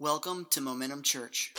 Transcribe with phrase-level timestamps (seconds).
[0.00, 1.52] Welcome to Momentum Church.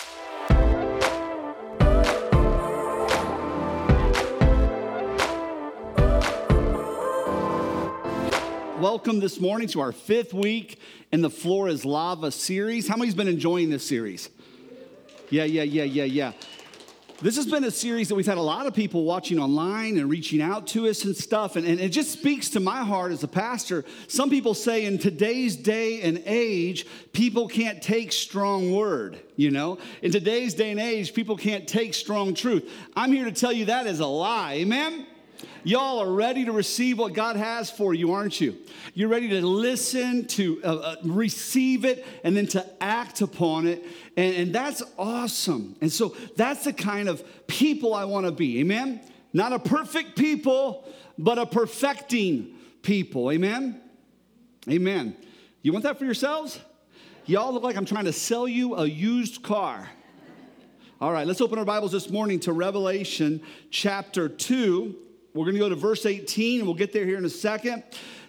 [8.79, 10.79] Welcome this morning to our fifth week
[11.11, 12.87] in the Floor is Lava series.
[12.87, 14.31] How many's been enjoying this series?
[15.29, 16.31] Yeah, yeah, yeah, yeah, yeah.
[17.23, 20.09] This has been a series that we've had a lot of people watching online and
[20.09, 21.55] reaching out to us and stuff.
[21.55, 23.85] And, and it just speaks to my heart as a pastor.
[24.07, 29.77] Some people say in today's day and age, people can't take strong word, you know?
[30.01, 32.67] In today's day and age, people can't take strong truth.
[32.95, 34.53] I'm here to tell you that is a lie.
[34.53, 35.05] Amen?
[35.63, 38.57] Y'all are ready to receive what God has for you, aren't you?
[38.93, 43.85] You're ready to listen, to uh, uh, receive it, and then to act upon it.
[44.17, 45.75] And, and that's awesome.
[45.81, 48.59] And so that's the kind of people I want to be.
[48.59, 49.01] Amen?
[49.33, 53.31] Not a perfect people, but a perfecting people.
[53.31, 53.79] Amen?
[54.69, 55.15] Amen.
[55.61, 56.59] You want that for yourselves?
[57.25, 59.89] Y'all look like I'm trying to sell you a used car.
[60.99, 64.95] All right, let's open our Bibles this morning to Revelation chapter 2.
[65.33, 67.83] We're going to go to verse 18, and we'll get there here in a second.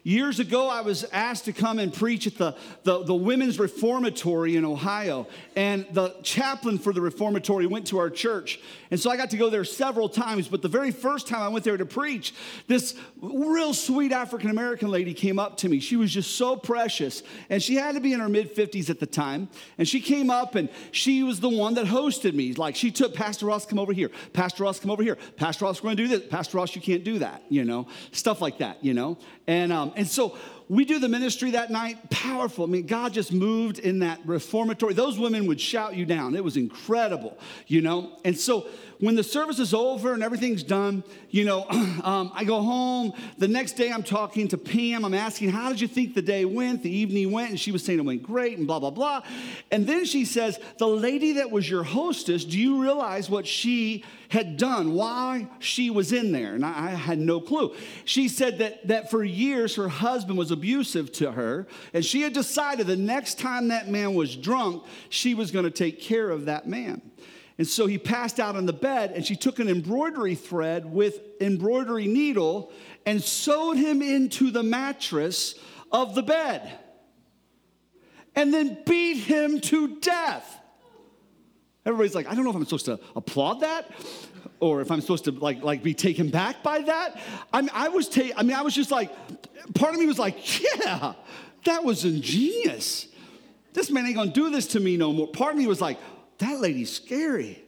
[0.05, 4.57] Years ago, I was asked to come and preach at the, the, the, Women's Reformatory
[4.57, 5.29] in Ohio.
[5.55, 8.59] And the chaplain for the reformatory went to our church.
[8.91, 10.49] And so I got to go there several times.
[10.49, 12.35] But the very first time I went there to preach,
[12.67, 15.79] this real sweet African American lady came up to me.
[15.79, 17.23] She was just so precious.
[17.49, 19.49] And she had to be in her mid 50s at the time.
[19.79, 22.55] And she came up and she was the one that hosted me.
[22.55, 24.11] Like she took Pastor Ross, come over here.
[24.33, 25.17] Pastor Ross, come over here.
[25.37, 26.29] Pastor Ross, we're going to do this.
[26.29, 29.17] Pastor Ross, you can't do that, you know, stuff like that, you know.
[29.47, 30.37] And, um, and so
[30.73, 32.65] we do the ministry that night, powerful.
[32.65, 34.95] I mean, God just moved in that reformatory.
[34.95, 36.35] Those women would shout you down.
[36.35, 38.17] It was incredible, you know?
[38.25, 38.67] And so
[39.03, 41.67] when the service is over and everything's done, you know,
[42.05, 43.13] um, I go home.
[43.37, 45.05] The next day I'm talking to Pam.
[45.05, 47.51] I'm asking, How did you think the day went, the evening went?
[47.51, 49.23] And she was saying it went great and blah, blah, blah.
[49.73, 54.05] And then she says, The lady that was your hostess, do you realize what she
[54.29, 56.55] had done, why she was in there?
[56.55, 57.75] And I, I had no clue.
[58.05, 62.33] She said that, that for years her husband was abusive to her, and she had
[62.33, 66.45] decided the next time that man was drunk, she was going to take care of
[66.45, 67.03] that man.
[67.59, 71.19] And so he passed out on the bed, and she took an embroidery thread with
[71.41, 72.71] embroidery needle
[73.05, 75.57] and sewed him into the mattress
[75.91, 76.79] of the bed
[78.37, 80.61] and then beat him to death.
[81.85, 83.91] Everybody's like, I don't know if I'm supposed to applaud that
[84.61, 87.21] or if I'm supposed to like, like be taken back by that.
[87.53, 89.11] I mean, I was ta- I mean, I was just like,
[89.75, 91.15] part of me was like, yeah,
[91.65, 93.09] that was ingenious.
[93.73, 95.27] This man ain't gonna do this to me no more.
[95.27, 95.99] Part of me was like,
[96.39, 97.62] that lady's scary.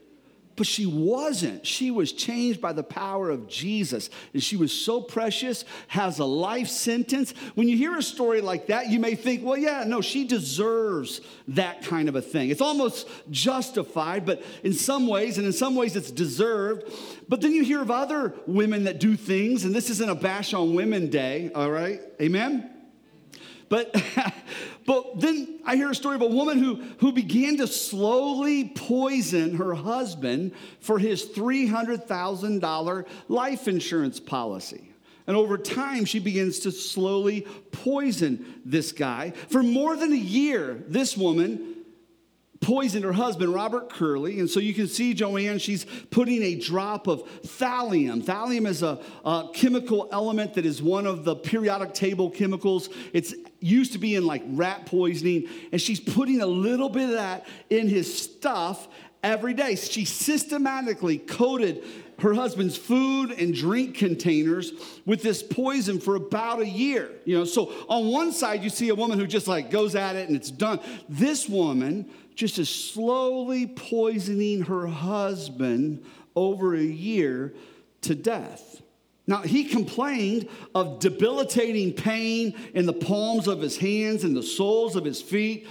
[0.56, 1.66] But she wasn't.
[1.66, 4.10] She was changed by the power of Jesus.
[4.32, 7.32] And she was so precious, has a life sentence.
[7.54, 11.20] When you hear a story like that, you may think, well, yeah, no, she deserves
[11.48, 12.50] that kind of a thing.
[12.50, 16.92] It's almost justified, but in some ways, and in some ways it's deserved.
[17.28, 20.54] But then you hear of other women that do things, and this isn't a bash
[20.54, 22.00] on women day, all right?
[22.20, 22.73] Amen?
[23.74, 23.92] But,
[24.86, 29.56] but then I hear a story of a woman who, who began to slowly poison
[29.56, 34.92] her husband for his $300,000 life insurance policy.
[35.26, 39.32] And over time, she begins to slowly poison this guy.
[39.48, 41.74] For more than a year, this woman
[42.64, 44.40] poisoned her husband, Robert Curley.
[44.40, 48.22] And so you can see Joanne, she's putting a drop of thallium.
[48.22, 52.88] Thallium is a, a, chemical element that is one of the periodic table chemicals.
[53.12, 55.48] It's used to be in like rat poisoning.
[55.72, 58.88] And she's putting a little bit of that in his stuff
[59.22, 59.74] every day.
[59.76, 61.82] She systematically coated
[62.18, 64.72] her husband's food and drink containers
[65.06, 67.10] with this poison for about a year.
[67.24, 70.14] You know, so on one side you see a woman who just like goes at
[70.14, 70.78] it and it's done.
[71.08, 76.04] This woman just is slowly poisoning her husband
[76.36, 77.54] over a year
[78.02, 78.82] to death.
[79.26, 84.96] Now, he complained of debilitating pain in the palms of his hands and the soles
[84.96, 85.66] of his feet.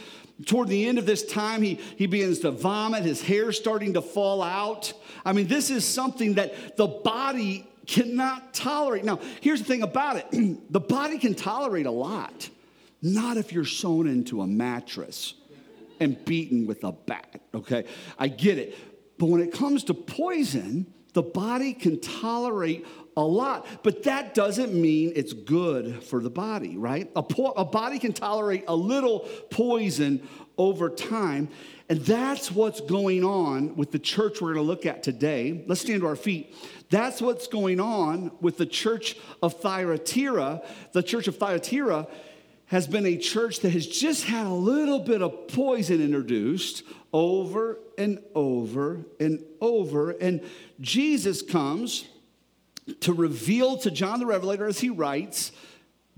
[0.48, 4.02] Toward the end of this time, he, he begins to vomit, his hair starting to
[4.02, 4.92] fall out.
[5.24, 9.04] I mean, this is something that the body cannot tolerate.
[9.04, 12.50] Now, here's the thing about it the body can tolerate a lot,
[13.02, 15.36] not if you're sewn into a mattress
[16.00, 17.86] and beaten with a bat, okay?
[18.18, 18.76] I get it.
[19.20, 22.86] But when it comes to poison, the body can tolerate
[23.16, 27.10] a lot, but that doesn't mean it's good for the body, right?
[27.16, 30.28] A, po- a body can tolerate a little poison
[30.58, 31.50] over time.
[31.90, 35.64] And that's what's going on with the church we're going to look at today.
[35.68, 36.56] Let's stand to our feet.
[36.90, 40.62] That's what's going on with the church of Thyatira.
[40.94, 42.08] The church of Thyatira
[42.68, 47.78] has been a church that has just had a little bit of poison introduced over
[47.98, 50.12] and over and over.
[50.12, 50.42] And
[50.82, 52.06] Jesus comes
[53.02, 55.52] to reveal to John the Revelator as he writes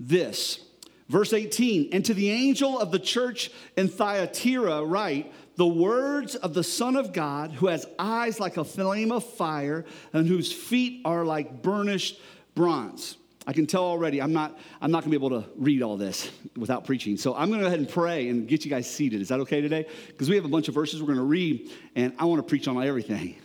[0.00, 0.60] this.
[1.08, 6.52] Verse 18, and to the angel of the church in Thyatira, write, the words of
[6.52, 11.02] the Son of God, who has eyes like a flame of fire and whose feet
[11.04, 12.20] are like burnished
[12.54, 13.16] bronze.
[13.46, 16.30] I can tell already I'm not, I'm not gonna be able to read all this
[16.56, 17.16] without preaching.
[17.16, 19.20] So I'm gonna go ahead and pray and get you guys seated.
[19.20, 19.86] Is that okay today?
[20.08, 22.82] Because we have a bunch of verses we're gonna read, and I wanna preach on
[22.82, 23.36] everything.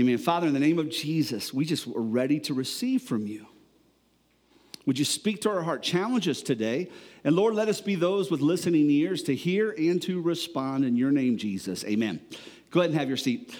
[0.00, 0.16] Amen.
[0.16, 3.46] Father, in the name of Jesus, we just are ready to receive from you.
[4.86, 5.82] Would you speak to our heart?
[5.82, 6.88] Challenge us today.
[7.22, 10.96] And Lord, let us be those with listening ears to hear and to respond in
[10.96, 11.84] your name, Jesus.
[11.84, 12.18] Amen.
[12.70, 13.54] Go ahead and have your seat.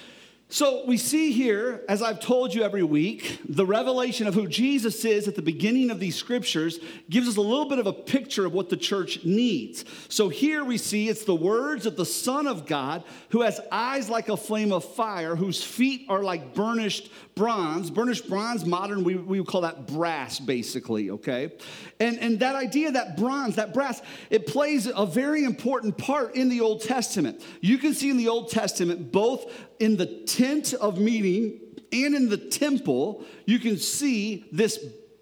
[0.53, 5.05] So we see here, as I've told you every week, the revelation of who Jesus
[5.05, 8.45] is at the beginning of these scriptures gives us a little bit of a picture
[8.45, 9.85] of what the church needs.
[10.09, 14.11] So here we see it's the words of the Son of God who has eyes
[14.11, 17.91] like a flame of fire, whose feet are like burnished bronze.
[17.91, 21.51] Burnished bronze, modern, we, we would call that brass, basically, okay?
[21.99, 26.51] And, and that idea, that bronze, that brass, it plays a very important part in
[26.51, 27.43] the Old Testament.
[27.63, 31.61] You can see in the Old Testament both in the tent of meeting
[31.91, 34.79] and in the temple, you can see this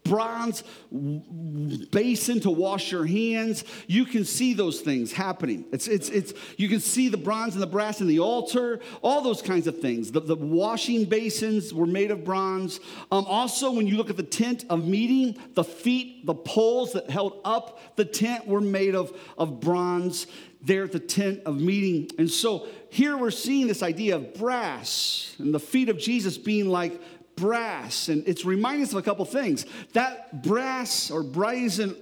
[0.09, 0.65] bronze
[1.91, 3.65] basin to wash your hands.
[3.87, 5.65] You can see those things happening.
[5.73, 9.21] It's, it's, it's, you can see the bronze and the brass in the altar, all
[9.21, 10.11] those kinds of things.
[10.11, 12.81] The, the washing basins were made of bronze.
[13.13, 17.11] Um, also, when you look at the tent of meeting, the feet, the poles that
[17.11, 20.27] held up the tent were made of, of bronze
[20.63, 22.11] there at the tent of meeting.
[22.19, 26.69] And so here we're seeing this idea of brass and the feet of Jesus being
[26.69, 27.01] like
[27.39, 28.09] brass.
[28.09, 29.67] And it's reminding us of a couple things.
[29.93, 31.97] That brass or brazen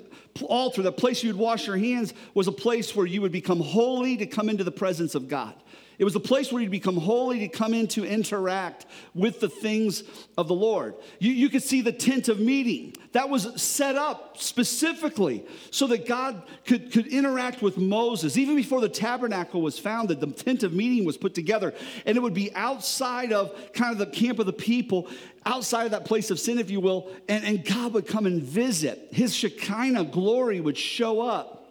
[0.44, 4.16] altar, the place you'd wash your hands, was a place where you would become holy
[4.18, 5.54] to come into the presence of God.
[5.98, 8.84] It was a place where you'd become holy to come in to interact
[9.14, 10.02] with the things
[10.36, 10.94] of the Lord.
[11.18, 12.94] You, you could see the tent of meeting.
[13.12, 18.36] That was set up specifically so that God could, could interact with Moses.
[18.36, 21.72] Even before the tabernacle was founded, the tent of meeting was put together,
[22.04, 25.08] and it would be outside of kind of the camp of the people,
[25.46, 28.42] outside of that place of sin, if you will, and, and God would come and
[28.42, 29.08] visit.
[29.12, 31.65] His Shekinah glory would show up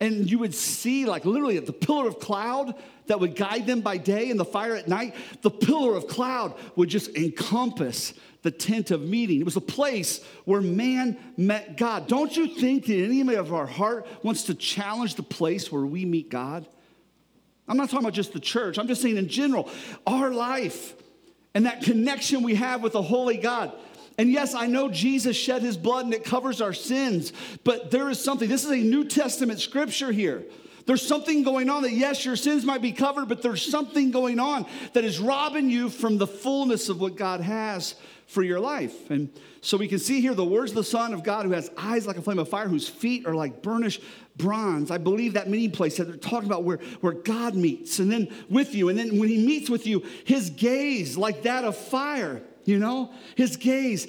[0.00, 2.74] and you would see like literally the pillar of cloud
[3.06, 6.54] that would guide them by day and the fire at night the pillar of cloud
[6.76, 9.40] would just encompass the tent of meeting.
[9.40, 12.08] It was a place where man met god.
[12.08, 16.04] Don't you think that any of our heart wants to challenge the place where we
[16.04, 16.66] meet god?
[17.68, 18.78] I'm not talking about just the church.
[18.78, 19.68] I'm just saying in general
[20.06, 20.94] our life
[21.54, 23.72] and that connection we have with the holy god
[24.20, 27.32] and yes, I know Jesus shed his blood and it covers our sins,
[27.64, 28.50] but there is something.
[28.50, 30.44] This is a New Testament scripture here.
[30.84, 34.38] There's something going on that, yes, your sins might be covered, but there's something going
[34.38, 37.94] on that is robbing you from the fullness of what God has
[38.26, 39.08] for your life.
[39.08, 39.30] And
[39.62, 42.06] so we can see here the words of the Son of God who has eyes
[42.06, 44.02] like a flame of fire, whose feet are like burnished
[44.36, 44.90] bronze.
[44.90, 48.28] I believe that meeting place that they're talking about where, where God meets and then
[48.50, 48.90] with you.
[48.90, 53.12] And then when he meets with you, his gaze like that of fire you know?
[53.36, 54.06] His gaze,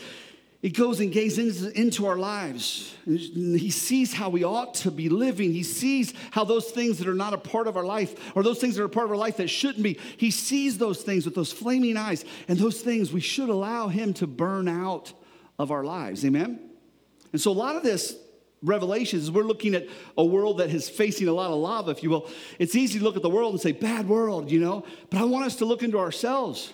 [0.62, 2.96] it goes and gazes into our lives.
[3.06, 5.52] He sees how we ought to be living.
[5.52, 8.60] He sees how those things that are not a part of our life, or those
[8.60, 11.26] things that are a part of our life that shouldn't be, he sees those things
[11.26, 12.26] with those flaming eyes.
[12.48, 15.14] And those things we should allow him to burn out
[15.58, 16.24] of our lives.
[16.26, 16.60] Amen?
[17.32, 18.16] And so a lot of this
[18.64, 22.12] revelations we're looking at a world that is facing a lot of lava if you
[22.12, 22.30] will
[22.60, 25.24] it's easy to look at the world and say bad world you know but i
[25.24, 26.72] want us to look into ourselves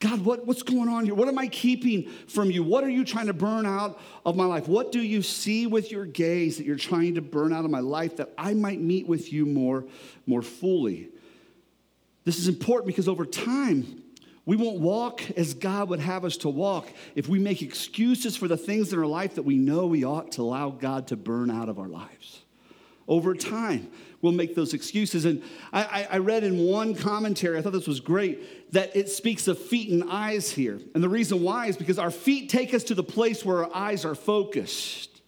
[0.00, 1.14] God, what, what's going on here?
[1.14, 2.62] What am I keeping from you?
[2.62, 4.66] What are you trying to burn out of my life?
[4.66, 7.80] What do you see with your gaze that you're trying to burn out of my
[7.80, 9.84] life that I might meet with you more,
[10.26, 11.10] more fully?
[12.24, 14.02] This is important because over time,
[14.46, 18.48] we won't walk as God would have us to walk if we make excuses for
[18.48, 21.50] the things in our life that we know we ought to allow God to burn
[21.50, 22.42] out of our lives.
[23.08, 23.90] Over time,
[24.22, 25.24] we'll make those excuses.
[25.24, 25.42] And
[25.72, 29.58] I, I, read in one commentary, I thought this was great, that it speaks of
[29.58, 30.78] feet and eyes here.
[30.94, 33.74] And the reason why is because our feet take us to the place where our
[33.74, 35.20] eyes are focused.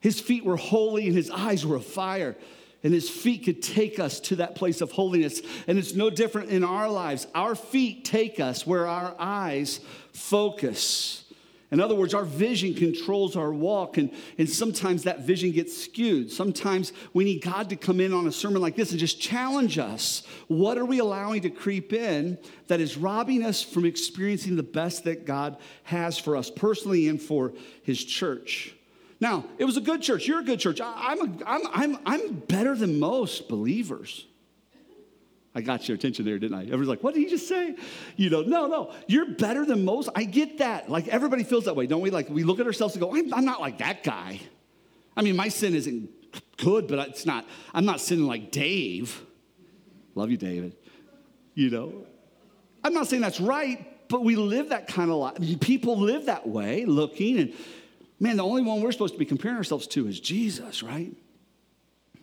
[0.00, 2.36] His feet were holy and his eyes were fire.
[2.84, 5.40] And his feet could take us to that place of holiness.
[5.68, 7.28] And it's no different in our lives.
[7.34, 9.78] Our feet take us where our eyes
[10.12, 11.24] focus.
[11.72, 16.30] In other words, our vision controls our walk, and, and sometimes that vision gets skewed.
[16.30, 19.78] Sometimes we need God to come in on a sermon like this and just challenge
[19.78, 20.22] us.
[20.48, 22.36] What are we allowing to creep in
[22.66, 27.20] that is robbing us from experiencing the best that God has for us personally and
[27.20, 28.74] for His church?
[29.18, 30.28] Now, it was a good church.
[30.28, 30.78] You're a good church.
[30.78, 34.26] I, am a, I'm, I'm, I'm better than most believers.
[35.54, 36.62] I got your attention there, didn't I?
[36.62, 37.76] Everyone's like, what did he just say?
[38.16, 40.08] You know, no, no, you're better than most.
[40.14, 40.90] I get that.
[40.90, 42.10] Like everybody feels that way, don't we?
[42.10, 44.40] Like we look at ourselves and go, I'm, I'm not like that guy.
[45.14, 46.08] I mean, my sin isn't
[46.56, 49.22] good, but it's not, I'm not sinning like Dave.
[50.14, 50.74] Love you, David.
[51.54, 52.06] You know,
[52.82, 55.60] I'm not saying that's right, but we live that kind of life.
[55.60, 57.54] People live that way, looking, and
[58.18, 61.12] man, the only one we're supposed to be comparing ourselves to is Jesus, right?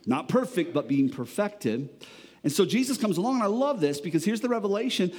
[0.06, 1.90] Not perfect, but being perfected.
[2.42, 5.12] And so Jesus comes along, and I love this because here's the revelation.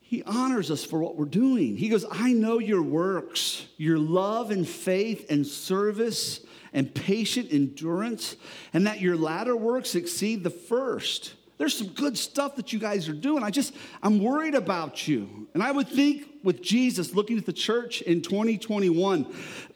[0.00, 1.76] He honors us for what we're doing.
[1.76, 6.40] He goes, I know your works, your love and faith and service
[6.72, 8.36] and patient endurance,
[8.72, 11.34] and that your latter works exceed the first.
[11.58, 13.44] There's some good stuff that you guys are doing.
[13.44, 15.46] I just, I'm worried about you.
[15.52, 19.32] And I would think with Jesus looking at the church in 2021,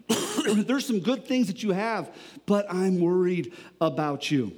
[0.65, 2.11] there's some good things that you have,
[2.47, 4.53] but I'm worried about you.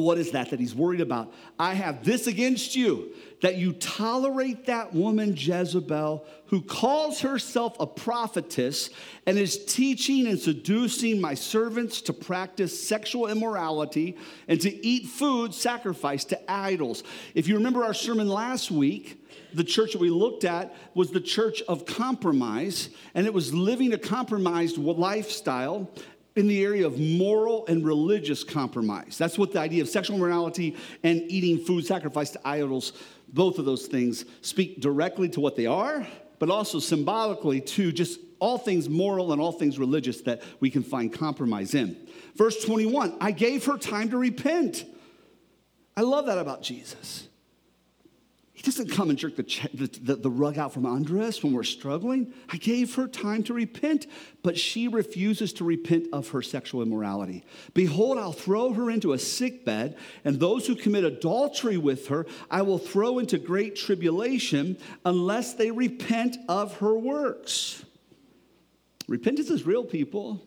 [0.00, 1.32] What is that that he's worried about?
[1.58, 7.86] I have this against you that you tolerate that woman Jezebel who calls herself a
[7.86, 8.90] prophetess
[9.26, 14.16] and is teaching and seducing my servants to practice sexual immorality
[14.48, 17.02] and to eat food sacrificed to idols.
[17.34, 19.20] If you remember our sermon last week,
[19.52, 23.92] the church that we looked at was the church of compromise, and it was living
[23.92, 25.90] a compromised lifestyle
[26.36, 29.16] in the area of moral and religious compromise.
[29.16, 32.92] That's what the idea of sexual morality and eating food sacrificed to idols,
[33.28, 36.06] both of those things speak directly to what they are,
[36.38, 40.82] but also symbolically to just all things moral and all things religious that we can
[40.82, 41.96] find compromise in.
[42.34, 44.84] Verse 21 I gave her time to repent.
[45.96, 47.28] I love that about Jesus.
[48.64, 52.32] Doesn't come and jerk the, the, the, rug out from under us when we're struggling.
[52.48, 54.06] I gave her time to repent,
[54.42, 57.44] but she refuses to repent of her sexual immorality.
[57.74, 62.24] Behold, I'll throw her into a sick bed, and those who commit adultery with her
[62.50, 67.84] I will throw into great tribulation unless they repent of her works.
[69.06, 70.40] Repentance is real, people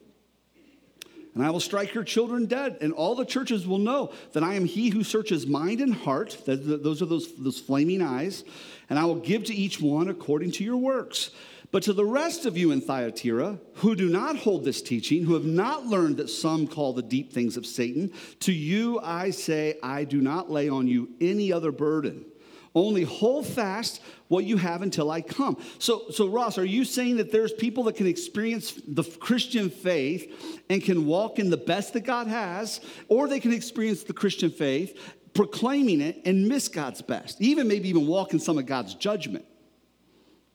[1.37, 4.55] and I will strike your children dead, and all the churches will know that I
[4.55, 6.35] am he who searches mind and heart.
[6.47, 8.43] Those are those, those flaming eyes.
[8.89, 11.29] And I will give to each one according to your works.
[11.69, 15.35] But to the rest of you in Thyatira, who do not hold this teaching, who
[15.35, 19.77] have not learned that some call the deep things of Satan, to you I say,
[19.83, 22.25] I do not lay on you any other burden.
[22.77, 25.57] Only hold fast what you have until I come.
[25.79, 30.61] So, so Ross, are you saying that there's people that can experience the Christian faith
[30.69, 34.51] and can walk in the best that God has, or they can experience the Christian
[34.51, 38.93] faith, proclaiming it, and miss God's best, even maybe even walk in some of God's
[38.93, 39.45] judgment?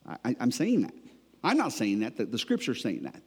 [0.06, 0.94] I, am saying that.
[1.42, 3.20] I'm not saying that, the, the scripture's saying that.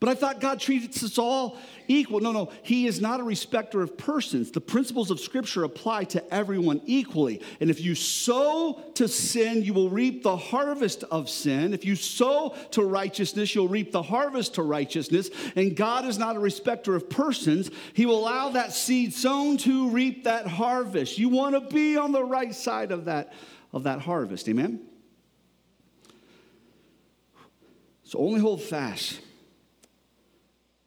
[0.00, 2.20] But I thought God treats us all equal.
[2.20, 4.52] No, no, He is not a respecter of persons.
[4.52, 7.42] The principles of Scripture apply to everyone equally.
[7.58, 11.74] And if you sow to sin, you will reap the harvest of sin.
[11.74, 15.30] If you sow to righteousness, you'll reap the harvest to righteousness.
[15.56, 17.68] And God is not a respecter of persons.
[17.92, 21.18] He will allow that seed sown to reap that harvest.
[21.18, 23.32] You want to be on the right side of that,
[23.72, 24.48] of that harvest.
[24.48, 24.80] Amen?
[28.04, 29.22] So only hold fast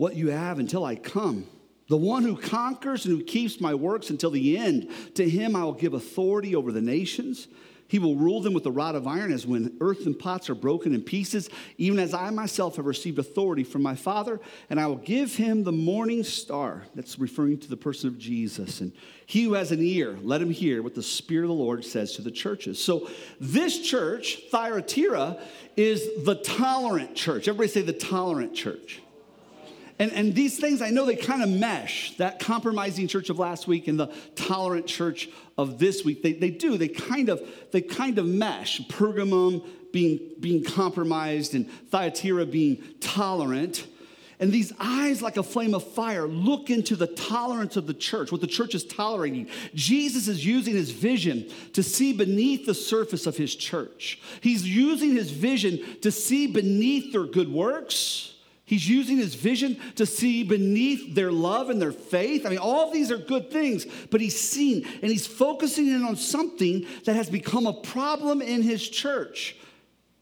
[0.02, 1.46] what you have until I come.
[1.88, 5.64] The one who conquers and who keeps my works until the end, to him I
[5.64, 7.48] will give authority over the nations.
[7.88, 10.96] He will rule them with a rod of iron, as when earthen pots are broken
[10.96, 14.40] in pieces, even as I myself have received authority from my Father,
[14.72, 16.82] and I will give him the morning star.
[16.96, 18.82] That's referring to the person of Jesus.
[18.82, 18.94] And
[19.28, 22.14] he who has an ear, let him hear what the Spirit of the Lord says
[22.14, 22.84] to the churches.
[22.84, 23.08] So,
[23.40, 25.38] this church, Thyatira,
[25.78, 27.48] is the tolerant church.
[27.48, 29.00] Everybody say the tolerant church.
[30.02, 32.18] And, and these things, I know they kind of mesh.
[32.18, 35.30] That compromising church of last week and the tolerant church
[35.60, 36.76] of this week, they, they do.
[36.76, 37.40] They kind of,
[37.70, 38.82] they kind of mesh.
[38.88, 43.86] Pergamum being, being compromised and Thyatira being tolerant.
[44.40, 48.32] And these eyes, like a flame of fire, look into the tolerance of the church,
[48.32, 49.50] what the church is tolerating.
[49.76, 54.20] Jesus is using his vision to see beneath the surface of his church.
[54.42, 58.32] He's using his vision to see beneath their good works
[58.72, 62.46] He's using his vision to see beneath their love and their faith.
[62.46, 66.16] I mean, all these are good things, but he's seen and he's focusing in on
[66.16, 69.58] something that has become a problem in his church.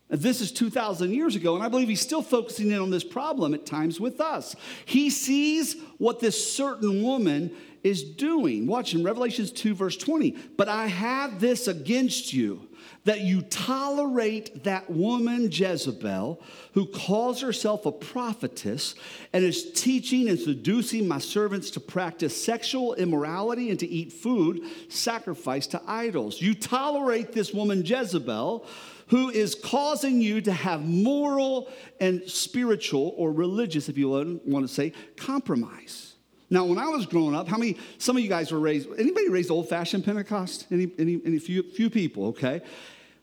[0.10, 3.54] This is 2,000 years ago, and I believe he's still focusing in on this problem
[3.54, 4.56] at times with us.
[4.84, 8.68] He sees what this certain woman is doing.
[8.68, 10.32] Watch in Revelations 2, verse 20.
[10.58, 12.68] But I have this against you
[13.06, 16.42] that you tolerate that woman Jezebel,
[16.74, 18.96] who calls herself a prophetess
[19.34, 24.62] and is teaching and seducing my servants to practice sexual immorality and to eat food
[24.90, 26.42] sacrificed to idols.
[26.42, 28.66] You tolerate this woman Jezebel
[29.08, 31.68] who is causing you to have moral
[32.00, 34.10] and spiritual or religious, if you
[34.46, 36.09] want to say, compromise.
[36.50, 39.30] Now, when I was growing up, how many, some of you guys were raised, anybody
[39.30, 40.66] raised old fashioned Pentecost?
[40.72, 42.62] Any, any, any few, few people, okay?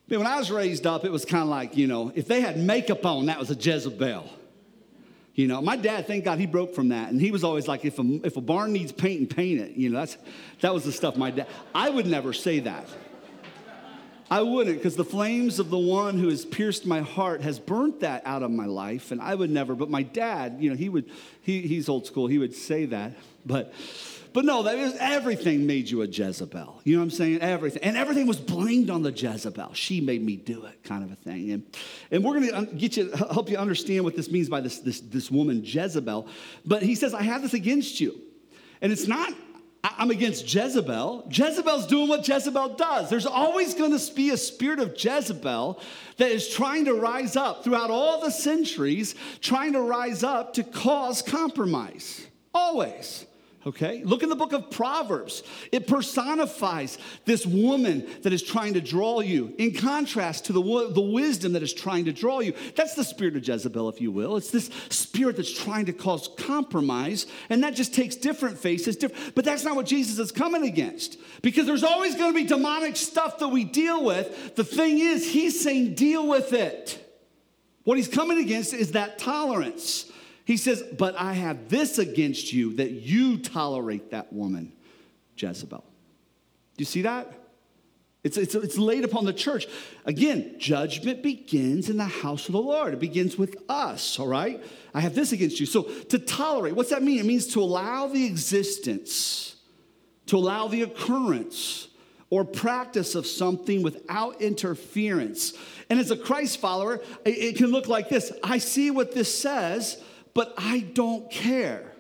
[0.09, 2.41] But when I was raised up, it was kind of like, you know, if they
[2.41, 4.31] had makeup on, that was a Jezebel.
[5.35, 7.11] You know, my dad, thank God he broke from that.
[7.11, 9.73] And he was always like, if a, if a barn needs paint and paint it,
[9.73, 10.17] you know, that's,
[10.61, 12.89] that was the stuff my dad, I would never say that.
[14.31, 18.01] I wouldn't, because the flames of the one who has pierced my heart has burnt
[18.01, 19.75] that out of my life, and I would never.
[19.75, 21.11] But my dad, you know, he would,
[21.43, 23.13] he, he's old school, he would say that.
[23.45, 23.73] But,
[24.33, 26.81] but no, that is, everything made you a Jezebel.
[26.83, 27.41] You know what I'm saying?
[27.41, 27.85] Everything.
[27.85, 29.75] And everything was blamed on the Jezebel.
[29.75, 31.53] She made me do it, kind of a thing.
[31.53, 31.77] And,
[32.11, 35.01] and we're going to get you, help you understand what this means by this, this,
[35.01, 36.27] this woman, Jezebel.
[36.65, 38.21] But he says, I have this against you.
[38.83, 39.33] And it's not
[39.99, 41.29] I'm against Jezebel.
[41.31, 43.09] Jezebel's doing what Jezebel does.
[43.09, 45.81] There's always going to be a spirit of Jezebel
[46.17, 50.65] that is trying to rise up throughout all the centuries, trying to rise up to
[50.65, 52.27] cause compromise.
[52.55, 53.27] Always.
[53.67, 54.05] Okay?
[54.05, 55.43] Look in the book of Proverbs.
[55.73, 61.01] It personifies this woman that is trying to draw you, in contrast to the, the
[61.01, 62.55] wisdom that is trying to draw you.
[62.77, 64.37] That's the spirit of Jezebel, if you will.
[64.37, 68.97] It's this spirit that's trying to cause compromise, and that just takes different faces.
[68.97, 72.47] Different, but that's not what Jesus is coming against, because there's always going to be
[72.47, 74.55] demonic stuff that we deal with.
[74.55, 77.03] The thing is, he's saying, deal with it.
[77.83, 80.13] What he's coming against is that tolerance.
[80.47, 84.73] He says, But I have this against you that you tolerate that woman,
[85.37, 85.85] Jezebel.
[85.85, 87.33] Do you see that?
[88.23, 89.67] It's, it's, it's laid upon the church.
[90.05, 92.95] Again, judgment begins in the house of the Lord.
[92.95, 94.63] It begins with us, all right?
[94.95, 95.67] I have this against you.
[95.67, 97.19] So to tolerate, what's that mean?
[97.19, 99.57] It means to allow the existence,
[100.27, 101.89] to allow the occurrence
[102.31, 105.55] or practice of something without interference.
[105.91, 109.33] And as a Christ follower, it, it can look like this I see what this
[109.37, 110.03] says,
[110.37, 111.95] but I don't care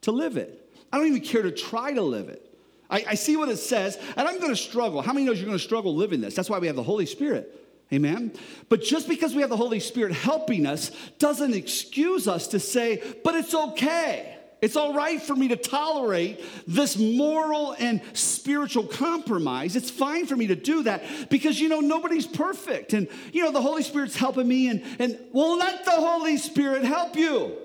[0.00, 0.74] to live it.
[0.90, 2.42] I don't even care to try to live it.
[2.88, 5.02] I, I see what it says, and I'm to struggle.
[5.02, 6.34] How many knows you're to struggle living this?
[6.34, 7.54] That's why we have the Holy Spirit.
[7.92, 8.32] Amen.
[8.70, 13.02] But just because we have the Holy Spirit helping us doesn't excuse us to say,
[13.22, 14.31] but it's okay.
[14.62, 19.74] It's all right for me to tolerate this moral and spiritual compromise.
[19.74, 22.92] It's fine for me to do that because, you know, nobody's perfect.
[22.92, 26.84] And, you know, the Holy Spirit's helping me, and, and well, let the Holy Spirit
[26.84, 27.56] help you.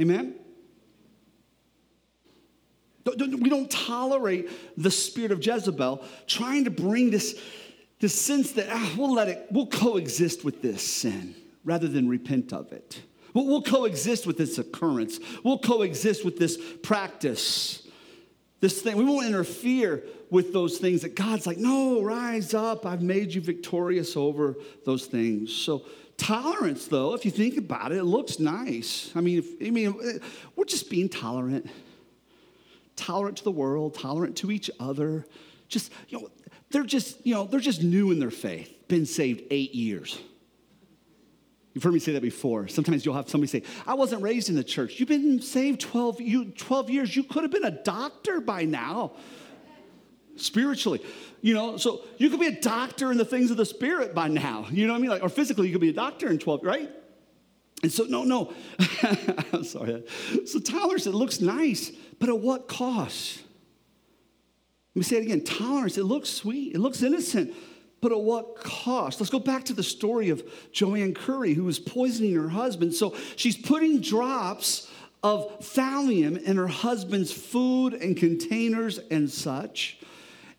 [0.00, 0.34] Amen?
[3.04, 7.38] We don't tolerate the spirit of Jezebel trying to bring this,
[8.00, 12.54] this sense that ah, we'll let it, we'll coexist with this sin rather than repent
[12.54, 13.02] of it.
[13.34, 15.18] We'll, coexist with this occurrence.
[15.42, 17.82] We'll coexist with this practice,
[18.60, 18.96] this thing.
[18.96, 22.86] We won't interfere with those things that God's like, no, rise up.
[22.86, 25.52] I've made you victorious over those things.
[25.52, 25.82] So,
[26.16, 29.10] tolerance, though, if you think about it, it looks nice.
[29.16, 30.20] I mean, if, I mean,
[30.54, 31.68] we're just being tolerant,
[32.94, 35.26] tolerant to the world, tolerant to each other.
[35.68, 36.30] Just, you know,
[36.70, 40.18] they're just, you know, they're just new in their faith, been saved eight years.
[41.74, 42.68] You've heard me say that before.
[42.68, 45.00] Sometimes you'll have somebody say, I wasn't raised in the church.
[45.00, 47.16] You've been saved 12, you, 12 years.
[47.16, 49.14] You could have been a doctor by now,
[50.36, 51.02] spiritually.
[51.40, 54.28] You know, so you could be a doctor in the things of the spirit by
[54.28, 54.66] now.
[54.70, 55.10] You know what I mean?
[55.10, 56.90] Like, or physically, you could be a doctor in 12, right?
[57.82, 58.52] And so, no, no.
[59.52, 60.04] I'm sorry.
[60.46, 63.42] So tolerance, it looks nice, but at what cost?
[64.94, 65.42] Let me say it again.
[65.42, 67.52] Tolerance, it looks sweet, it looks innocent,
[68.04, 69.18] but at what cost?
[69.18, 72.92] Let's go back to the story of Joanne Curry, who was poisoning her husband.
[72.92, 74.90] So she's putting drops
[75.22, 80.00] of thallium in her husband's food and containers and such.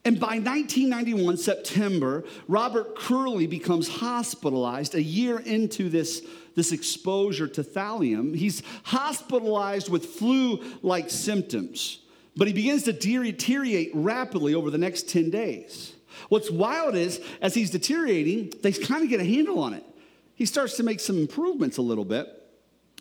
[0.04, 6.24] And by 1991, September, Robert Curley becomes hospitalized a year into this,
[6.56, 8.36] this exposure to thallium.
[8.36, 12.00] He's hospitalized with flu like symptoms,
[12.36, 15.95] but he begins to deteriorate rapidly over the next 10 days.
[16.30, 19.84] What's wild is, as he's deteriorating, they kind of get a handle on it.
[20.36, 22.28] He starts to make some improvements a little bit,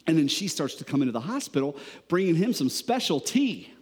[0.07, 1.77] and then she starts to come into the hospital,
[2.09, 3.73] bringing him some special tea.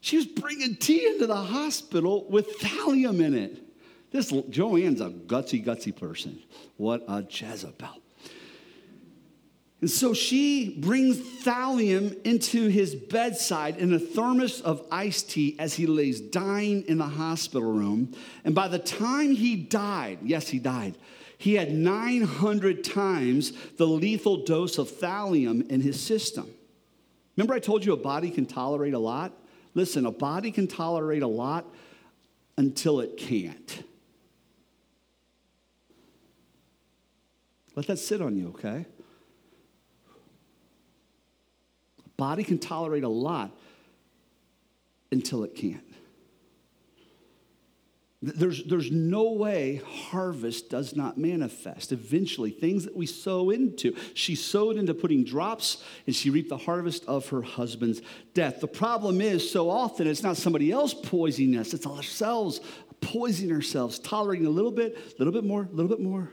[0.00, 3.62] She was bringing tea into the hospital with thallium in it.
[4.10, 6.42] This Joanne's a gutsy, gutsy person.
[6.76, 8.03] What a Jezebel.
[9.80, 15.74] And so she brings thallium into his bedside in a thermos of iced tea as
[15.74, 18.14] he lays dying in the hospital room.
[18.44, 20.96] And by the time he died, yes, he died,
[21.36, 26.48] he had 900 times the lethal dose of thallium in his system.
[27.36, 29.32] Remember, I told you a body can tolerate a lot?
[29.74, 31.66] Listen, a body can tolerate a lot
[32.56, 33.82] until it can't.
[37.74, 38.86] Let that sit on you, okay?
[42.16, 43.50] Body can tolerate a lot
[45.10, 45.82] until it can't.
[48.22, 51.92] There's, there's no way harvest does not manifest.
[51.92, 56.56] Eventually, things that we sow into, she sowed into putting drops and she reaped the
[56.56, 58.00] harvest of her husband's
[58.32, 58.60] death.
[58.60, 62.60] The problem is, so often it's not somebody else poisoning us, it's ourselves
[63.04, 66.30] poisoning ourselves, tolerating a little bit, a little bit more, a little bit more.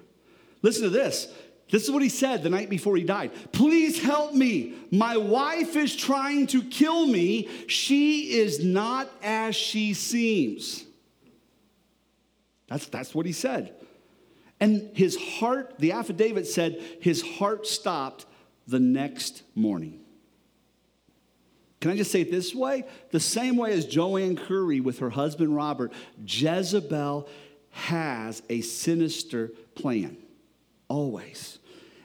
[0.62, 1.28] Listen to this.
[1.72, 3.32] This is what he said the night before he died.
[3.54, 4.74] Please help me.
[4.92, 7.48] My wife is trying to kill me.
[7.68, 10.84] She is not as she seems.
[12.68, 13.74] That's, that's what he said.
[14.60, 18.26] And his heart, the affidavit said, his heart stopped
[18.68, 20.02] the next morning.
[21.80, 22.84] Can I just say it this way?
[23.12, 25.94] The same way as Joanne Curry with her husband Robert,
[26.28, 27.28] Jezebel
[27.72, 30.18] has a sinister plan,
[30.90, 31.60] always.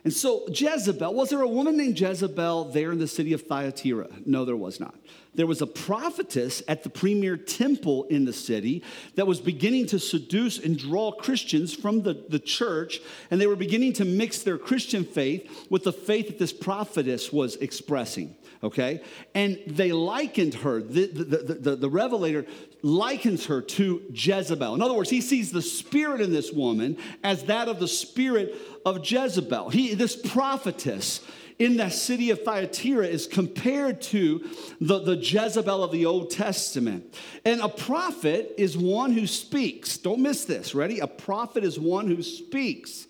[0.06, 4.06] And so, Jezebel, was there a woman named Jezebel there in the city of Thyatira?
[4.24, 4.94] No, there was not.
[5.34, 8.84] There was a prophetess at the premier temple in the city
[9.16, 13.00] that was beginning to seduce and draw Christians from the, the church,
[13.32, 17.32] and they were beginning to mix their Christian faith with the faith that this prophetess
[17.32, 19.00] was expressing okay?
[19.34, 22.46] And they likened her, the, the, the, the, revelator
[22.82, 24.74] likens her to Jezebel.
[24.74, 28.54] In other words, he sees the spirit in this woman as that of the spirit
[28.84, 29.70] of Jezebel.
[29.70, 31.20] He, this prophetess
[31.58, 34.46] in that city of Thyatira is compared to
[34.80, 37.14] the, the Jezebel of the Old Testament.
[37.44, 39.96] And a prophet is one who speaks.
[39.96, 40.74] Don't miss this.
[40.74, 41.00] Ready?
[41.00, 43.06] A prophet is one who speaks.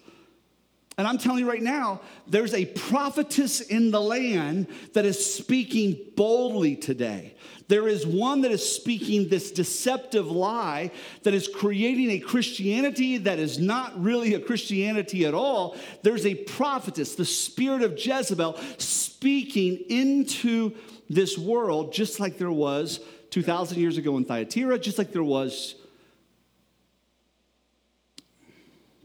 [0.99, 5.99] And I'm telling you right now, there's a prophetess in the land that is speaking
[6.17, 7.35] boldly today.
[7.69, 10.91] There is one that is speaking this deceptive lie
[11.25, 15.77] that is creating a Christianity that is not really a Christianity at all.
[16.03, 20.73] There's a prophetess, the spirit of Jezebel, speaking into
[21.11, 25.75] this world just like there was 2,000 years ago in Thyatira, just like there was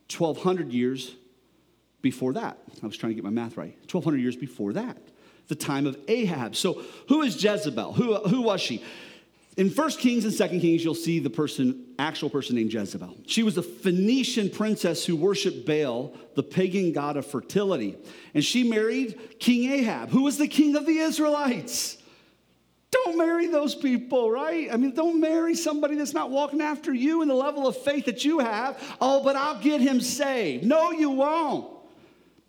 [0.09, 1.15] 1,200 years
[2.01, 2.57] before that.
[2.81, 3.75] I was trying to get my math right.
[3.81, 4.97] 1,200 years before that,
[5.47, 6.55] the time of Ahab.
[6.55, 7.93] So, who is Jezebel?
[7.93, 8.83] Who, who was she?
[9.57, 13.17] In 1 Kings and 2 Kings, you'll see the person, actual person named Jezebel.
[13.27, 17.97] She was a Phoenician princess who worshiped Baal, the pagan god of fertility.
[18.33, 21.97] And she married King Ahab, who was the king of the Israelites.
[22.91, 24.71] Don't marry those people, right?
[24.71, 28.05] I mean, don't marry somebody that's not walking after you in the level of faith
[28.05, 28.81] that you have.
[29.01, 30.65] Oh, but I'll get him saved.
[30.65, 31.80] No, you won't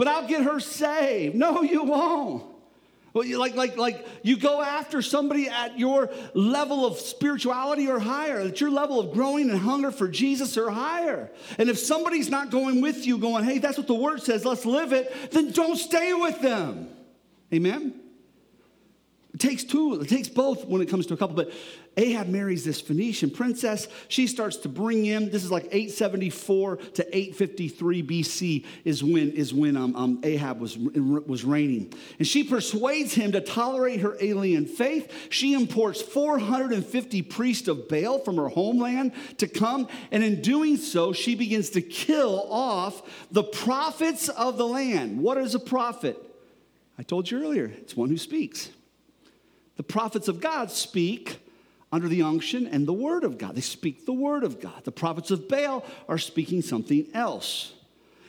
[0.02, 1.36] but I'll get her saved.
[1.36, 2.42] No, you won't.
[3.14, 8.00] Well, you, like, like, like you go after somebody at your level of spirituality or
[8.00, 11.30] higher, at your level of growing and hunger for Jesus or higher.
[11.56, 14.66] And if somebody's not going with you, going, hey, that's what the word says, let's
[14.66, 16.88] live it, then don't stay with them.
[17.54, 17.94] Amen?
[19.34, 21.52] It takes two, it takes both when it comes to a couple, but
[21.96, 23.86] Ahab marries this Phoenician princess.
[24.08, 29.52] She starts to bring in, this is like 874 to 853 BC is when, is
[29.52, 31.92] when um, um, Ahab was, was reigning.
[32.18, 35.12] And she persuades him to tolerate her alien faith.
[35.28, 39.86] She imports 450 priests of Baal from her homeland to come.
[40.10, 45.20] And in doing so, she begins to kill off the prophets of the land.
[45.20, 46.18] What is a prophet?
[46.98, 48.70] I told you earlier, it's one who speaks.
[49.76, 51.40] The prophets of God speak
[51.92, 53.54] under the unction and the word of God.
[53.54, 54.84] They speak the word of God.
[54.84, 57.74] The prophets of Baal are speaking something else.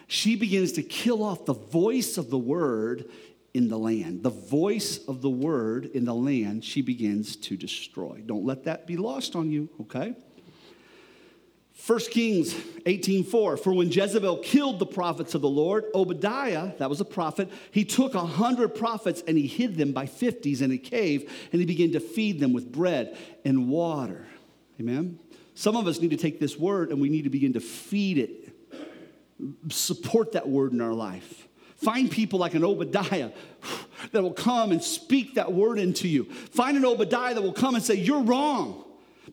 [0.07, 3.09] She begins to kill off the voice of the word
[3.53, 4.21] in the land.
[4.21, 8.21] The voice of the word in the land, she begins to destroy.
[8.25, 10.15] Don't let that be lost on you, okay?
[11.75, 12.53] 1 Kings
[12.85, 17.49] 18:4 For when Jezebel killed the prophets of the Lord, Obadiah, that was a prophet,
[17.71, 21.59] he took a hundred prophets and he hid them by fifties in a cave, and
[21.59, 24.27] he began to feed them with bread and water.
[24.79, 25.19] Amen.
[25.55, 28.17] Some of us need to take this word and we need to begin to feed
[28.17, 28.55] it,
[29.69, 31.47] support that word in our life.
[31.75, 33.31] Find people like an Obadiah
[34.11, 36.25] that will come and speak that word into you.
[36.25, 38.82] Find an Obadiah that will come and say, You're wrong.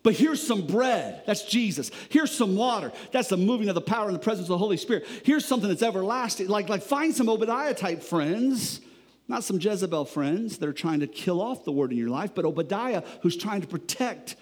[0.03, 1.23] But here's some bread.
[1.25, 1.91] That's Jesus.
[2.09, 2.91] Here's some water.
[3.11, 5.05] That's the moving of the power and the presence of the Holy Spirit.
[5.23, 6.47] Here's something that's everlasting.
[6.47, 8.81] Like, like find some Obadiah type friends
[9.31, 12.35] Not some Jezebel friends that are trying to kill off the word in your life,
[12.35, 14.35] but Obadiah who's trying to protect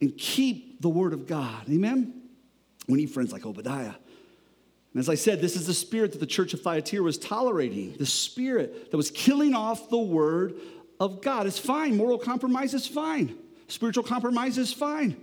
[0.00, 1.68] and keep the word of God.
[1.68, 2.22] Amen?
[2.86, 3.94] We need friends like Obadiah.
[4.94, 7.94] And as I said, this is the spirit that the church of Thyatira was tolerating,
[7.98, 10.54] the spirit that was killing off the word
[11.00, 11.48] of God.
[11.48, 11.96] It's fine.
[11.96, 13.36] Moral compromise is fine.
[13.68, 15.16] Spiritual compromise is fine.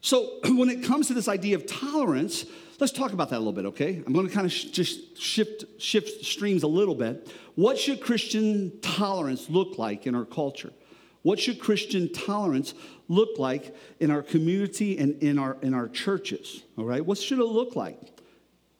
[0.00, 2.44] So when it comes to this idea of tolerance,
[2.78, 4.02] let's talk about that a little bit, okay?
[4.06, 7.32] I'm going to kind of sh- just shift shift streams a little bit.
[7.54, 10.72] What should Christian tolerance look like in our culture?
[11.22, 12.72] What should Christian tolerance
[13.08, 16.62] look like in our community and in our in our churches?
[16.78, 17.04] All right?
[17.04, 17.98] What should it look like?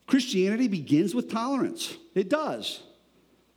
[0.07, 1.97] Christianity begins with tolerance.
[2.15, 2.81] It does.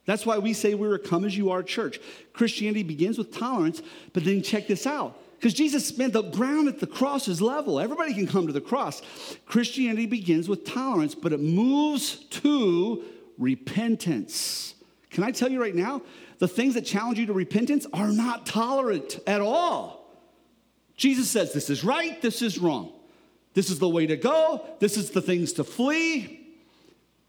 [0.06, 2.00] That's why we say we're a come as you are church.
[2.34, 5.18] Christianity begins with tolerance, but then check this out.
[5.44, 7.78] Because Jesus spent the ground at the cross is level.
[7.78, 9.02] Everybody can come to the cross.
[9.46, 13.04] Christianity begins with tolerance, but it moves to
[13.38, 14.76] repentance.
[15.10, 16.02] Can I tell you right now?
[16.40, 20.16] The things that challenge you to repentance are not tolerant at all.
[20.96, 22.94] Jesus says this is right, this is wrong.
[23.54, 26.56] This is the way to go, this is the things to flee.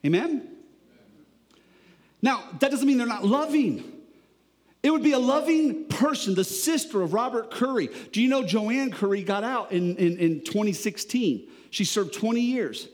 [0.07, 0.51] Amen?
[2.23, 3.94] Now, that doesn't mean they're not loving.
[4.85, 7.89] It would be a loving person, the sister of Robert Curry.
[8.13, 11.49] Do you know Joanne Curry got out in, in, in 2016?
[11.71, 12.89] She served 20 years.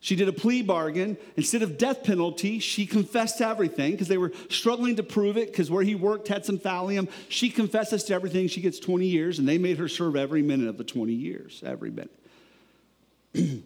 [0.00, 1.18] She did a plea bargain.
[1.36, 5.50] Instead of death penalty, she confessed to everything because they were struggling to prove it
[5.50, 7.10] because where he worked had some thallium.
[7.28, 8.48] She confesses to everything.
[8.48, 11.62] She gets 20 years, and they made her serve every minute of the 20 years,
[11.62, 13.64] every minute.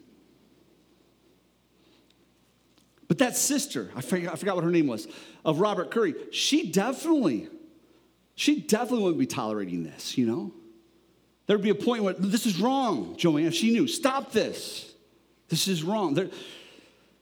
[3.08, 5.08] but that sister, I forgot, I forgot what her name was,
[5.46, 7.48] of Robert Curry, she definitely,
[8.36, 10.52] she definitely wouldn't be tolerating this, you know?
[11.46, 13.52] There'd be a point where this is wrong, Joanne.
[13.52, 14.93] She knew, stop this.
[15.48, 16.13] This is wrong.
[16.13, 16.30] There,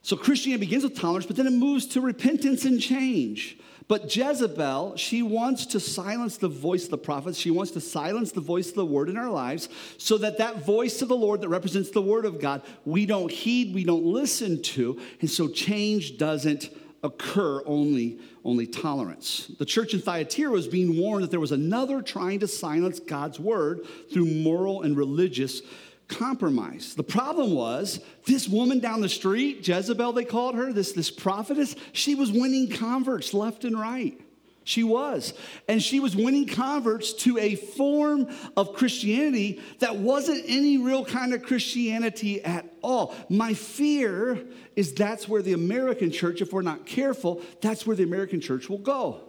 [0.02, 3.56] so Christianity begins with tolerance, but then it moves to repentance and change.
[3.88, 7.38] But Jezebel, she wants to silence the voice of the prophets.
[7.38, 10.66] She wants to silence the voice of the word in our lives so that that
[10.66, 14.04] voice of the Lord that represents the word of God, we don't heed, we don't
[14.04, 15.00] listen to.
[15.20, 16.68] And so change doesn't
[17.04, 19.52] occur, only, only tolerance.
[19.58, 23.38] The church in Thyatira was being warned that there was another trying to silence God's
[23.38, 25.62] word through moral and religious
[26.08, 26.94] compromise.
[26.94, 31.74] The problem was this woman down the street, Jezebel, they called her, this, this prophetess,
[31.92, 34.20] she was winning converts left and right.
[34.66, 35.32] She was.
[35.68, 41.32] And she was winning converts to a form of Christianity that wasn't any real kind
[41.32, 43.14] of Christianity at all.
[43.28, 48.02] My fear is that's where the American church, if we're not careful, that's where the
[48.02, 49.20] American church will go.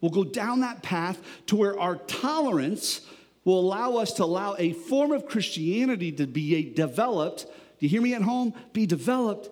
[0.00, 3.02] We'll go down that path to where our tolerance
[3.44, 7.46] will allow us to allow a form of Christianity to be developed.
[7.78, 8.54] Do you hear me at home?
[8.72, 9.50] Be developed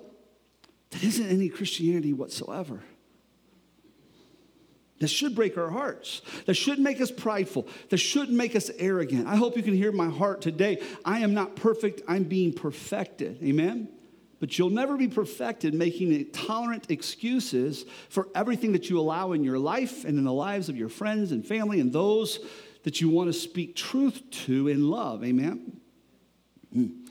[0.92, 2.80] that isn't any Christianity whatsoever.
[5.00, 6.22] That should break our hearts.
[6.46, 7.66] That should make us prideful.
[7.88, 9.26] That should make us arrogant.
[9.26, 10.80] I hope you can hear my heart today.
[11.04, 13.42] I am not perfect, I'm being perfected.
[13.42, 13.88] Amen?
[14.38, 19.58] But you'll never be perfected making tolerant excuses for everything that you allow in your
[19.58, 22.38] life and in the lives of your friends and family and those
[22.84, 25.24] that you want to speak truth to in love.
[25.24, 25.80] Amen?
[26.74, 27.02] Mm.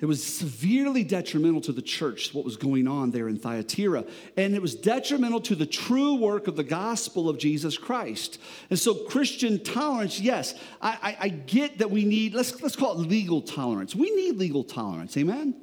[0.00, 4.04] It was severely detrimental to the church, what was going on there in Thyatira.
[4.36, 8.40] And it was detrimental to the true work of the gospel of Jesus Christ.
[8.70, 12.92] And so, Christian tolerance, yes, I, I, I get that we need, let's, let's call
[12.92, 13.96] it legal tolerance.
[13.96, 15.56] We need legal tolerance, amen?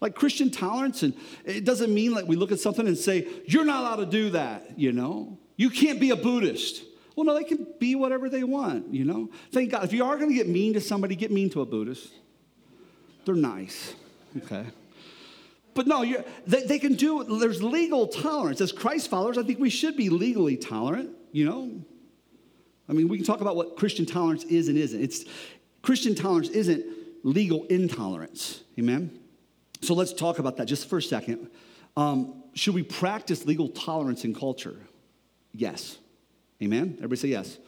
[0.00, 3.64] Like Christian tolerance, and it doesn't mean like we look at something and say, you're
[3.64, 5.38] not allowed to do that, you know?
[5.56, 6.84] You can't be a Buddhist.
[7.16, 9.30] Well, no, they can be whatever they want, you know?
[9.52, 9.84] Thank God.
[9.84, 12.12] If you are going to get mean to somebody, get mean to a Buddhist.
[13.24, 13.94] They're nice,
[14.38, 14.66] okay?
[15.74, 16.04] But no,
[16.46, 18.60] they, they can do, there's legal tolerance.
[18.60, 21.70] As Christ followers, I think we should be legally tolerant, you know?
[22.88, 25.00] I mean, we can talk about what Christian tolerance is and isn't.
[25.00, 25.24] It's
[25.82, 26.84] Christian tolerance isn't
[27.22, 29.18] legal intolerance, amen?
[29.80, 31.50] So let's talk about that just for a second.
[31.96, 34.76] Um, should we practice legal tolerance in culture?
[35.52, 35.98] Yes.
[36.62, 36.94] Amen?
[36.98, 37.58] Everybody say yes.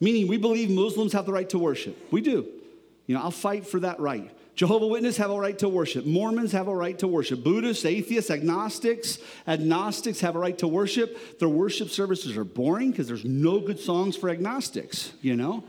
[0.00, 1.96] Meaning, we believe Muslims have the right to worship.
[2.12, 2.46] We do.
[3.06, 4.30] You know, I'll fight for that right.
[4.54, 6.06] Jehovah Witnesses have a right to worship.
[6.06, 7.42] Mormons have a right to worship.
[7.42, 9.18] Buddhists, atheists, agnostics,
[9.48, 11.38] agnostics have a right to worship.
[11.40, 15.64] Their worship services are boring because there's no good songs for agnostics, you know?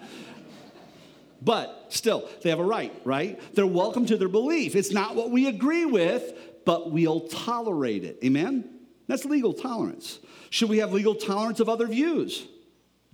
[1.42, 3.40] But still, they have a right, right?
[3.56, 4.76] They're welcome to their belief.
[4.76, 8.20] It's not what we agree with, but we'll tolerate it.
[8.24, 8.70] Amen?
[9.08, 10.20] That's legal tolerance.
[10.52, 12.48] Should we have legal tolerance of other views?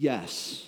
[0.01, 0.65] Yes.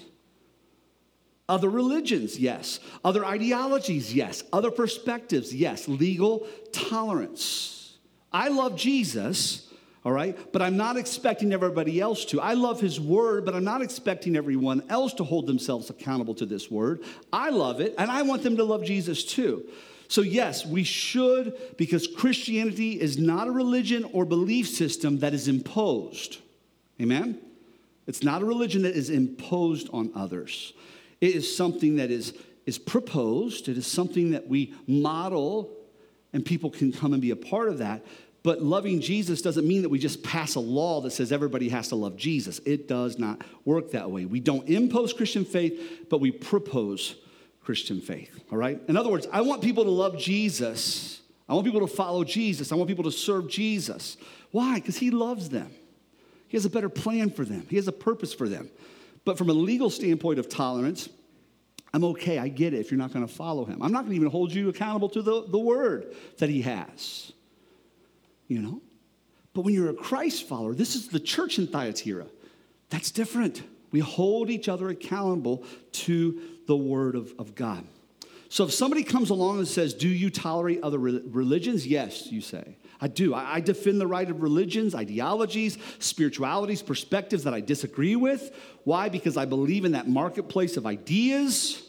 [1.49, 2.79] Other religions, yes.
[3.03, 4.43] Other ideologies, yes.
[4.53, 5.87] Other perspectives, yes.
[5.87, 7.97] Legal tolerance.
[8.31, 9.73] I love Jesus,
[10.05, 12.39] all right, but I'm not expecting everybody else to.
[12.41, 16.45] I love his word, but I'm not expecting everyone else to hold themselves accountable to
[16.45, 17.03] this word.
[17.31, 19.63] I love it, and I want them to love Jesus too.
[20.09, 25.47] So, yes, we should, because Christianity is not a religion or belief system that is
[25.47, 26.37] imposed.
[27.01, 27.39] Amen?
[28.07, 30.73] It's not a religion that is imposed on others.
[31.21, 32.33] It is something that is,
[32.65, 35.71] is proposed, it is something that we model,
[36.33, 38.05] and people can come and be a part of that.
[38.43, 41.87] But loving Jesus doesn't mean that we just pass a law that says everybody has
[41.89, 42.59] to love Jesus.
[42.65, 44.25] It does not work that way.
[44.25, 47.15] We don't impose Christian faith, but we propose
[47.63, 48.81] Christian faith, all right?
[48.89, 51.21] In other words, I want people to love Jesus.
[51.47, 52.73] I want people to follow Jesus.
[52.73, 54.17] I want people to serve Jesus.
[54.51, 54.75] Why?
[54.75, 55.71] Because he loves them.
[56.53, 58.69] He has a better plan for them, He has a purpose for them.
[59.25, 61.09] But from a legal standpoint of tolerance,
[61.91, 62.37] I'm okay.
[62.37, 63.81] I get it if you're not going to follow him.
[63.81, 67.31] I'm not going to even hold you accountable to the, the word that he has.
[68.47, 68.81] You know?
[69.53, 72.27] But when you're a Christ follower, this is the church in Thyatira.
[72.89, 73.63] That's different.
[73.91, 75.63] We hold each other accountable
[75.93, 77.83] to the word of, of God.
[78.49, 81.87] So if somebody comes along and says, Do you tolerate other religions?
[81.87, 82.75] Yes, you say.
[83.03, 83.33] I do.
[83.33, 88.55] I defend the right of religions, ideologies, spiritualities, perspectives that I disagree with.
[88.85, 89.09] Why?
[89.09, 91.83] Because I believe in that marketplace of ideas.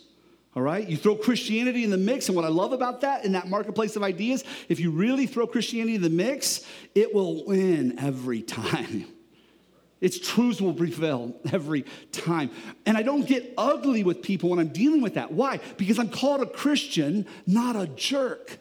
[0.56, 0.84] All right?
[0.84, 3.94] You throw Christianity in the mix, and what I love about that in that marketplace
[3.94, 9.06] of ideas, if you really throw Christianity in the mix, it will win every time.
[10.00, 12.50] Its truths will prevail every time.
[12.86, 15.30] And I don't get ugly with people when I'm dealing with that.
[15.30, 15.60] Why?
[15.76, 18.58] Because I'm called a Christian, not a jerk.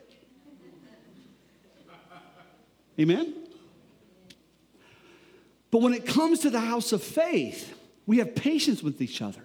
[2.99, 3.33] Amen?
[5.71, 7.73] But when it comes to the house of faith,
[8.05, 9.41] we have patience with each other,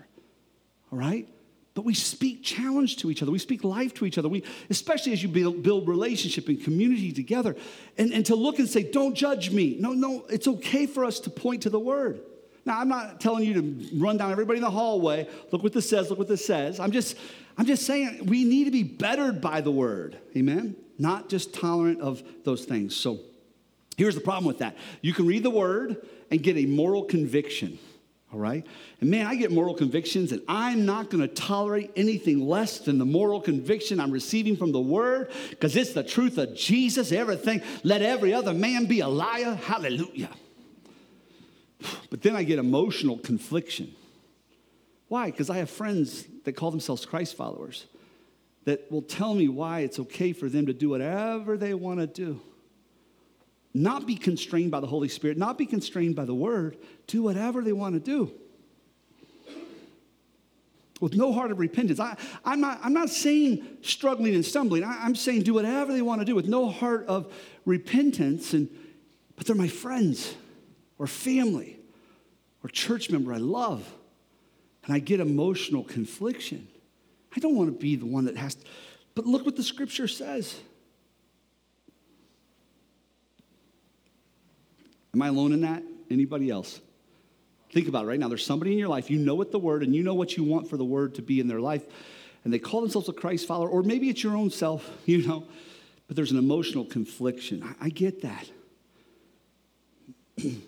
[0.93, 1.27] all right?
[1.75, 3.31] But we speak challenge to each other.
[3.31, 4.29] We speak life to each other.
[4.29, 7.55] We, especially as you build, build relationship and community together.
[7.97, 9.77] And, and to look and say, don't judge me.
[9.79, 12.21] No, no, it's okay for us to point to the word.
[12.67, 15.89] Now, I'm not telling you to run down everybody in the hallway, look what this
[15.89, 16.81] says, look what this says.
[16.81, 17.17] I'm just,
[17.57, 20.19] I'm just saying we need to be bettered by the word.
[20.37, 20.77] Amen?
[20.99, 22.97] Not just tolerant of those things.
[22.97, 23.21] So
[23.99, 27.81] Here's the problem with that you can read the word and get a moral conviction,
[28.33, 28.65] all right?
[29.01, 33.05] And man, I get moral convictions, and I'm not gonna tolerate anything less than the
[33.05, 37.61] moral conviction I'm receiving from the word because it's the truth of Jesus, everything.
[37.83, 39.57] Let every other man be a liar.
[39.57, 40.31] Hallelujah.
[42.09, 43.97] But then I get emotional confliction.
[45.09, 45.33] Why?
[45.33, 47.87] Because I have friends that call themselves Christ followers
[48.65, 52.07] that will tell me why it's okay for them to do whatever they want to
[52.07, 52.41] do
[53.75, 56.77] not be constrained by the Holy Spirit, not be constrained by the Word,
[57.07, 58.33] do whatever they want to do.
[61.01, 62.01] With no heart of repentance.
[62.01, 64.83] I, I'm, not, I'm not saying struggling and stumbling.
[64.83, 67.33] I, am saying do whatever they want to do with no heart of
[67.65, 68.53] repentance.
[68.53, 68.69] And,
[69.37, 70.35] but they're my friends
[70.99, 71.79] or family
[72.65, 73.89] or church member I love.
[74.85, 76.67] And I get emotional confliction.
[77.37, 78.67] I don't want to be the one that has to,
[79.15, 80.59] but look what the scripture says.
[85.19, 85.83] Am I alone in that?
[86.13, 86.81] Anybody else?
[87.73, 88.29] Think about it right now.
[88.29, 90.45] There's somebody in your life, you know what the word, and you know what you
[90.45, 91.85] want for the word to be in their life,
[92.45, 95.43] and they call themselves a Christ follower, or maybe it's your own self, you know,
[96.07, 97.65] but there's an emotional confliction.
[97.65, 98.49] I, I get that.
[100.37, 100.63] and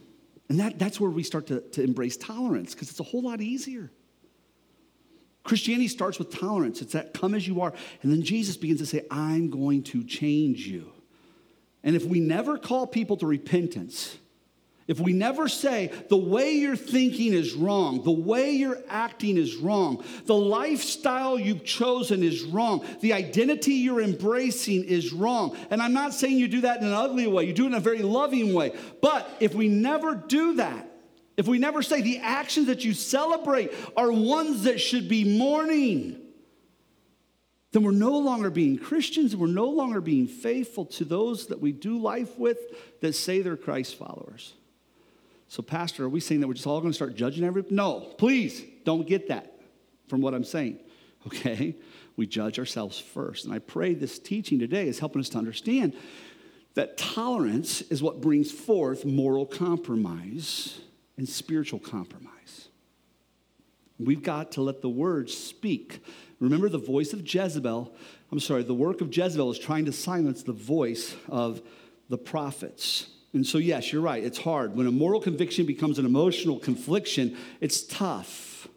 [0.59, 3.89] that, that's where we start to, to embrace tolerance, because it's a whole lot easier.
[5.45, 6.83] Christianity starts with tolerance.
[6.83, 7.73] It's that come as you are.
[8.03, 10.91] And then Jesus begins to say, I'm going to change you.
[11.85, 14.17] And if we never call people to repentance,
[14.91, 19.55] if we never say, the way you're thinking is wrong, the way you're acting is
[19.55, 25.57] wrong, the lifestyle you've chosen is wrong, the identity you're embracing is wrong.
[25.71, 27.75] And I'm not saying you do that in an ugly way, you do it in
[27.75, 28.77] a very loving way.
[29.01, 30.91] But if we never do that,
[31.37, 36.21] if we never say the actions that you celebrate are ones that should be mourning,
[37.71, 41.71] then we're no longer being Christians we're no longer being faithful to those that we
[41.71, 42.59] do life with
[43.03, 44.55] that say they're Christ followers.
[45.51, 47.75] So, Pastor, are we saying that we're just all going to start judging everybody?
[47.75, 49.59] No, please don't get that
[50.07, 50.79] from what I'm saying.
[51.27, 51.77] Okay?
[52.17, 53.45] We judge ourselves first.
[53.45, 55.95] And I pray this teaching today is helping us to understand
[56.73, 60.81] that tolerance is what brings forth moral compromise
[61.19, 62.69] and spiritual compromise.
[63.99, 66.03] We've got to let the word speak.
[66.39, 67.95] Remember the voice of Jezebel.
[68.33, 71.61] I'm sorry, the work of Jezebel is trying to silence the voice of
[72.09, 73.09] the prophets.
[73.33, 74.23] And so, yes, you're right.
[74.23, 74.75] It's hard.
[74.75, 78.69] When a moral conviction becomes an emotional confliction, it's tough.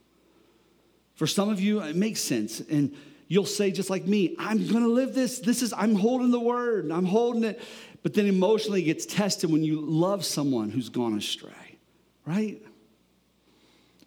[1.15, 2.59] For some of you, it makes sense.
[2.59, 2.95] And
[3.27, 5.39] you'll say, just like me, I'm to live this.
[5.39, 7.61] This is, I'm holding the word, I'm holding it.
[8.03, 11.77] but then emotionally it gets tested when you love someone who's gone astray,
[12.25, 12.61] right?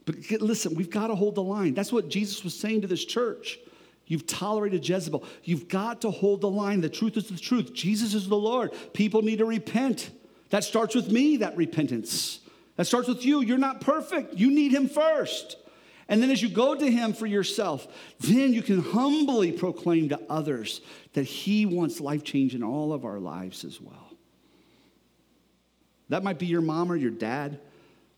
[0.04, 1.74] But listen, we've got to hold the line.
[1.74, 3.58] That's what Jesus was saying to this church.
[4.06, 5.24] You've tolerated Jezebel.
[5.42, 6.80] You've got to hold the line.
[6.80, 7.72] The truth is the truth.
[7.74, 8.72] Jesus is the Lord.
[8.92, 10.10] People need to repent.
[10.50, 12.40] That starts with me, that repentance.
[12.76, 13.40] That starts with you.
[13.40, 14.34] You're not perfect.
[14.34, 15.56] You need Him first.
[16.08, 17.86] And then as you go to Him for yourself,
[18.20, 20.80] then you can humbly proclaim to others
[21.14, 24.12] that He wants life change in all of our lives as well.
[26.08, 27.58] That might be your mom or your dad.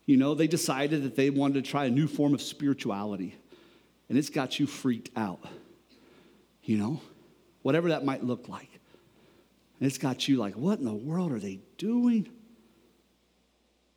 [0.05, 3.35] You know, they decided that they wanted to try a new form of spirituality,
[4.09, 5.43] and it's got you freaked out.
[6.63, 7.01] You know,
[7.63, 8.78] whatever that might look like.
[9.79, 12.29] And it's got you like, what in the world are they doing?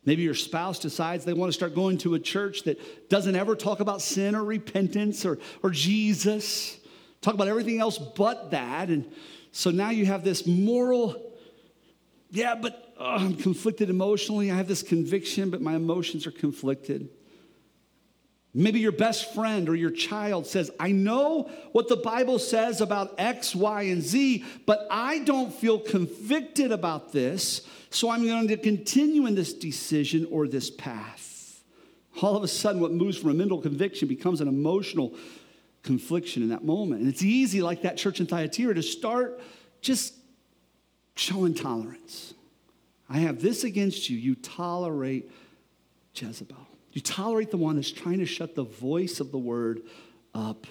[0.05, 3.55] Maybe your spouse decides they want to start going to a church that doesn't ever
[3.55, 6.77] talk about sin or repentance or, or Jesus,
[7.21, 8.89] talk about everything else but that.
[8.89, 9.09] And
[9.51, 11.33] so now you have this moral,
[12.31, 14.51] yeah, but oh, I'm conflicted emotionally.
[14.51, 17.09] I have this conviction, but my emotions are conflicted.
[18.55, 23.15] Maybe your best friend or your child says, I know what the Bible says about
[23.17, 28.57] X, Y, and Z, but I don't feel convicted about this, so I'm going to
[28.57, 31.63] continue in this decision or this path.
[32.21, 35.15] All of a sudden, what moves from a mental conviction becomes an emotional
[35.81, 37.01] confliction in that moment.
[37.01, 39.41] And it's easy, like that church in Thyatira, to start
[39.81, 40.13] just
[41.15, 42.35] showing tolerance.
[43.09, 44.17] I have this against you.
[44.17, 45.31] You tolerate
[46.13, 46.67] Jezebel.
[46.93, 49.81] You tolerate the one that's trying to shut the voice of the word
[50.33, 50.65] up.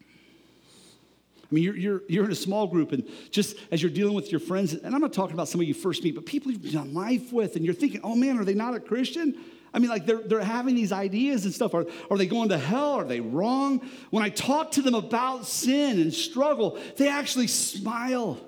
[0.00, 4.30] I mean, you're, you're, you're in a small group, and just as you're dealing with
[4.30, 6.94] your friends, and I'm not talking about somebody you first meet, but people you've done
[6.94, 9.38] life with, and you're thinking, oh man, are they not a Christian?
[9.74, 11.74] I mean, like they're, they're having these ideas and stuff.
[11.74, 12.94] Are, are they going to hell?
[12.94, 13.86] Are they wrong?
[14.10, 18.38] When I talk to them about sin and struggle, they actually smile.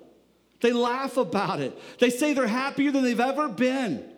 [0.61, 1.79] They laugh about it.
[1.99, 4.11] They say they're happier than they've ever been.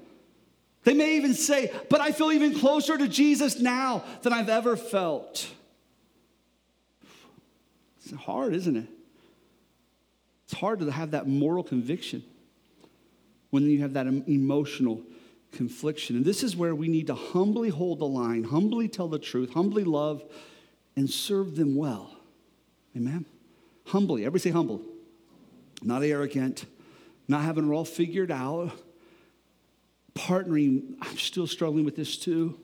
[0.87, 4.77] They may even say, But I feel even closer to Jesus now than I've ever
[4.77, 5.49] felt.
[7.99, 8.87] It's hard, isn't it?
[10.45, 12.23] It's hard to have that moral conviction
[13.51, 15.03] when you have that emotional
[15.51, 16.15] confliction.
[16.15, 19.55] And this is where we need to humbly hold the line, humbly tell the truth,
[19.55, 20.23] humbly love,
[20.95, 22.13] and serve them well.
[22.97, 23.25] Amen?
[23.87, 24.23] Humbly.
[24.23, 24.83] Everybody say humble.
[25.83, 26.65] Not arrogant,
[27.27, 28.71] not having it all figured out,
[30.17, 30.97] partnering.
[31.01, 32.59] I'm still struggling with this too.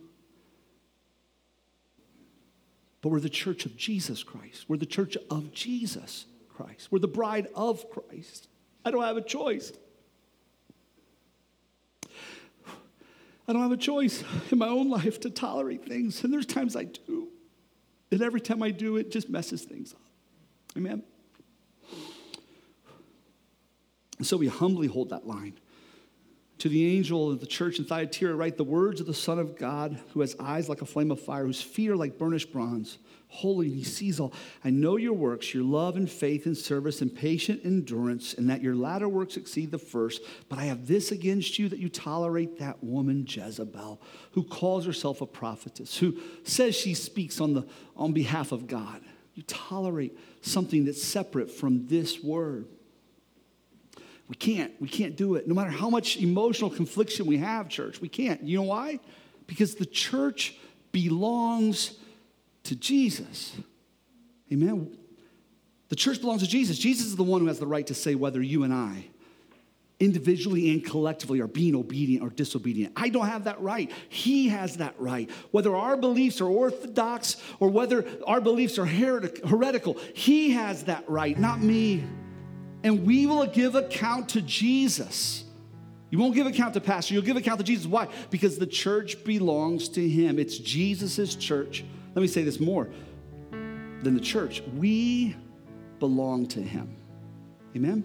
[3.00, 4.66] But we're the church of Jesus Christ.
[4.68, 6.88] We're the church of Jesus Christ.
[6.90, 8.48] We're the bride of Christ.
[8.84, 9.72] I don't have a choice.
[13.48, 16.22] I don't have a choice in my own life to tolerate things.
[16.22, 17.28] And there's times I do.
[18.12, 20.00] And every time I do, it just messes things up.
[20.76, 21.02] Amen?
[24.18, 25.54] And so we humbly hold that line
[26.62, 29.58] to the angel of the church in Thyatira, write the words of the Son of
[29.58, 32.98] God, who has eyes like a flame of fire, whose feet are like burnished bronze.
[33.26, 34.32] Holy, he sees all.
[34.64, 38.62] I know your works, your love and faith and service and patient endurance, and that
[38.62, 40.22] your latter works exceed the first.
[40.48, 44.00] But I have this against you that you tolerate that woman Jezebel,
[44.30, 49.00] who calls herself a prophetess, who says she speaks on, the, on behalf of God.
[49.34, 52.68] You tolerate something that's separate from this word.
[54.32, 54.72] We can't.
[54.80, 55.46] We can't do it.
[55.46, 58.42] No matter how much emotional confliction we have, church, we can't.
[58.42, 58.98] You know why?
[59.46, 60.56] Because the church
[60.90, 61.98] belongs
[62.62, 63.54] to Jesus.
[64.50, 64.96] Amen.
[65.90, 66.78] The church belongs to Jesus.
[66.78, 69.04] Jesus is the one who has the right to say whether you and I,
[70.00, 72.94] individually and collectively, are being obedient or disobedient.
[72.96, 73.92] I don't have that right.
[74.08, 75.30] He has that right.
[75.50, 81.38] Whether our beliefs are orthodox or whether our beliefs are heretical, He has that right,
[81.38, 82.02] not me
[82.84, 85.44] and we will give account to Jesus.
[86.10, 87.86] You won't give account to pastor, you'll give account to Jesus.
[87.86, 88.08] Why?
[88.30, 90.38] Because the church belongs to him.
[90.38, 91.84] It's Jesus' church.
[92.14, 92.88] Let me say this more
[93.50, 94.62] than the church.
[94.76, 95.36] We
[95.98, 96.96] belong to him.
[97.74, 98.04] Amen?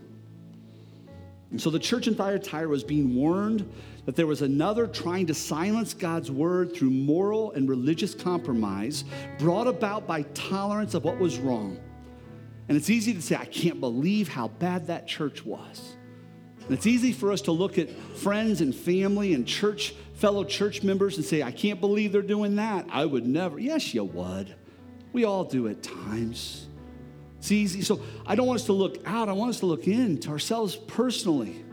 [1.51, 3.69] And so the church in Thyatira was being warned
[4.05, 9.03] that there was another trying to silence God's word through moral and religious compromise
[9.37, 11.77] brought about by tolerance of what was wrong.
[12.67, 15.95] And it's easy to say, I can't believe how bad that church was.
[16.67, 20.83] And it's easy for us to look at friends and family and church, fellow church
[20.83, 22.87] members and say, I can't believe they're doing that.
[22.91, 23.57] I would never.
[23.57, 24.53] Yes, you would.
[25.13, 26.67] We all do at times.
[27.37, 27.81] It's easy.
[27.81, 29.29] So I don't want us to look out.
[29.29, 31.63] I want us to look in to ourselves personally.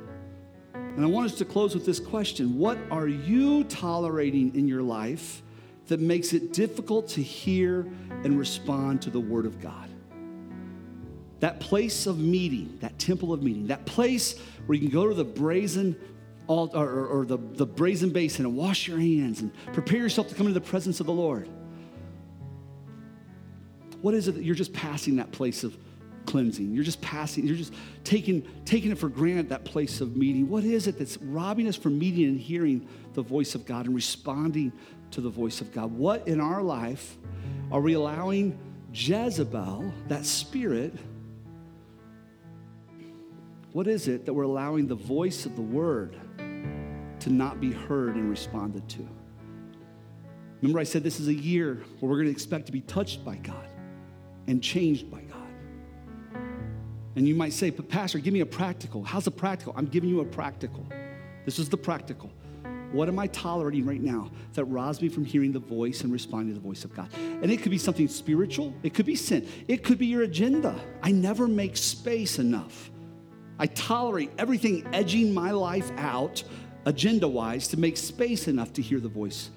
[0.74, 4.82] And I want us to close with this question What are you tolerating in your
[4.82, 5.42] life
[5.88, 7.80] that makes it difficult to hear
[8.22, 9.88] and respond to the Word of God?
[11.41, 15.14] That place of meeting, that temple of meeting, that place where you can go to
[15.14, 15.97] the brazen
[16.47, 20.35] altar or, or the, the brazen basin and wash your hands and prepare yourself to
[20.35, 21.49] come into the presence of the Lord.
[24.01, 25.76] What is it that you're just passing that place of
[26.26, 26.72] cleansing?
[26.72, 27.72] You're just passing, you're just
[28.05, 30.49] taking, taking it for granted, that place of meeting.
[30.49, 33.95] What is it that's robbing us from meeting and hearing the voice of God and
[33.95, 34.72] responding
[35.12, 35.91] to the voice of God?
[35.91, 37.16] What in our life
[37.72, 38.59] are we allowing
[38.93, 40.95] Jezebel, that spirit,
[43.75, 46.16] what is it that we're allowing the voice of the word
[47.18, 49.05] to not be heard and responded to?
[50.62, 53.25] Remember, I said this is a year where we're going to expect to be touched
[53.25, 53.66] by God
[54.47, 55.49] and changed by God.
[57.16, 59.03] And you might say, but Pastor, give me a practical.
[59.03, 59.75] How's a practical?
[59.77, 60.87] I'm giving you a practical.
[61.45, 62.31] This is the practical.
[62.93, 66.55] What am I tolerating right now that robs me from hearing the voice and responding
[66.55, 67.09] to the voice of God?
[67.16, 70.81] And it could be something spiritual, it could be sin, it could be your agenda.
[71.03, 72.93] I never make space enough.
[73.59, 76.42] I tolerate everything edging my life out,
[76.86, 79.50] agenda wise, to make space enough to hear the voice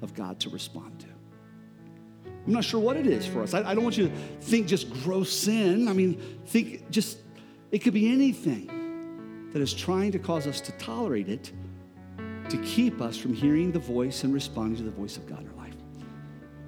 [0.00, 1.06] of God to respond to.
[2.46, 3.54] I'm not sure what it is for us.
[3.54, 5.86] I, I don't want you to think just gross sin.
[5.88, 7.18] I mean, think just,
[7.70, 11.52] it could be anything that is trying to cause us to tolerate it
[12.48, 15.48] to keep us from hearing the voice and responding to the voice of God in
[15.48, 15.74] our life.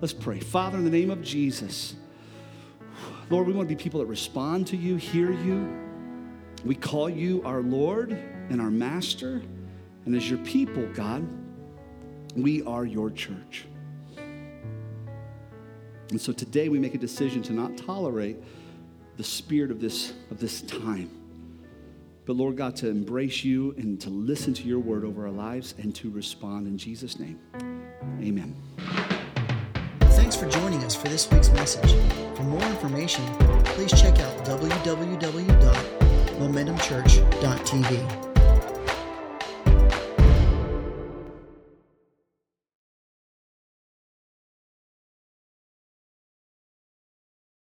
[0.01, 0.41] Let's pray.
[0.41, 1.95] Father, in the name of Jesus,
[3.31, 5.84] Lord, we want to be people that respond to you, hear you.
[6.65, 9.43] We call you our Lord and our Master.
[10.07, 11.27] And as your people, God,
[12.37, 13.67] we are your church.
[16.11, 18.37] And so today we make a decision to not tolerate
[19.17, 21.11] the spirit of this, of this time
[22.27, 25.75] but Lord God, to embrace you and to listen to your word over our lives
[25.79, 27.39] and to respond in Jesus' name.
[28.21, 28.57] Amen.
[30.01, 31.93] Thanks for joining us for this week's message.
[32.35, 33.25] For more information,
[33.65, 34.45] please check out
[36.45, 38.34] www.momentumchurch.tv.